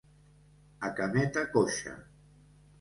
[0.89, 1.97] A cameta coixa.